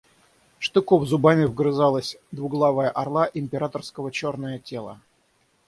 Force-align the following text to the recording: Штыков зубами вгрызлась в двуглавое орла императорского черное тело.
Штыков 0.57 1.05
зубами 1.07 1.45
вгрызлась 1.45 2.15
в 2.31 2.35
двуглавое 2.35 2.89
орла 2.89 3.29
императорского 3.31 4.11
черное 4.11 4.57
тело. 4.57 4.99